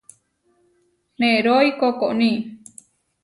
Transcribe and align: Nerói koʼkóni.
Nerói 1.19 1.67
koʼkóni. 1.79 2.29